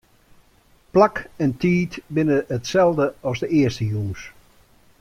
Plak 0.95 1.17
en 1.47 1.51
tiid 1.65 1.99
binne 2.17 2.39
itselde 2.57 3.07
as 3.33 3.37
de 3.43 3.47
earste 3.59 3.85
jûns. 3.91 4.21